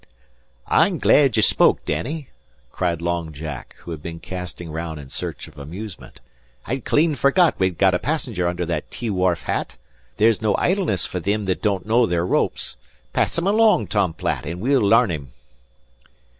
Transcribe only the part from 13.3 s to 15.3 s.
him along, Tom Platt, an' we'll larn